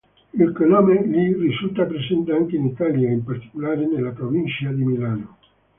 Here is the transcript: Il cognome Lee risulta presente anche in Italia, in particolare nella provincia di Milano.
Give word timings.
Il 0.33 0.51
cognome 0.53 1.03
Lee 1.05 1.37
risulta 1.37 1.85
presente 1.85 2.31
anche 2.31 2.55
in 2.55 2.65
Italia, 2.65 3.07
in 3.11 3.23
particolare 3.23 3.85
nella 3.87 4.09
provincia 4.09 4.71
di 4.71 4.83
Milano. 4.83 5.37